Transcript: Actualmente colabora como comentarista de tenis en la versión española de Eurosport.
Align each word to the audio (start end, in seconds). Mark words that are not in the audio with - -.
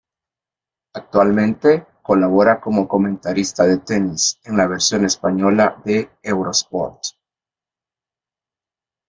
Actualmente 0.95 1.85
colabora 2.01 2.59
como 2.59 2.87
comentarista 2.87 3.67
de 3.67 3.77
tenis 3.77 4.39
en 4.45 4.57
la 4.57 4.65
versión 4.65 5.05
española 5.05 5.79
de 5.85 6.09
Eurosport. 6.23 7.03